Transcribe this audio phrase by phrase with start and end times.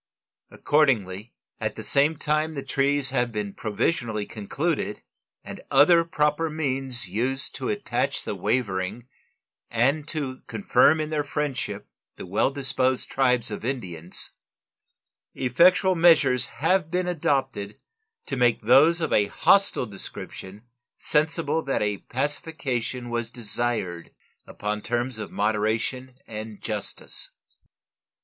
[0.49, 5.03] Accordingly, at the same time the treaties have been provisionally concluded
[5.43, 9.07] and other proper means used to attach the wavering
[9.69, 14.31] and to confirm in their friendship the well disposed tribes of Indians,
[15.35, 17.79] effectual measures have been adopted
[18.25, 20.63] to make those of a hostile description
[20.97, 24.11] sensible that a pacification was desired
[24.47, 27.29] upon terms of moderation and justice.